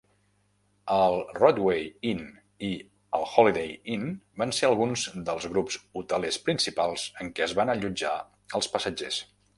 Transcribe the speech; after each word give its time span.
El 0.93 1.17
Rodeway 1.39 1.83
Inn 2.11 2.23
i 2.69 2.71
el 3.19 3.27
Holiday 3.33 3.75
Inn 3.97 4.09
van 4.43 4.55
ser 4.61 4.67
alguns 4.71 5.05
dels 5.31 5.49
grups 5.53 5.79
hotelers 6.01 6.41
principals 6.49 7.05
en 7.27 7.31
què 7.37 7.49
es 7.49 7.55
van 7.61 7.75
allotjar 7.77 8.17
els 8.61 8.77
passatgers. 8.77 9.23